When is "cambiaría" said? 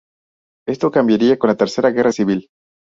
0.89-1.37